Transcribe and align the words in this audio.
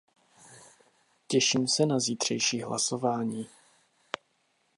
Těším 1.27 1.67
se 1.67 1.85
na 1.85 1.99
zítřejší 1.99 2.61
hlasování. 2.61 3.47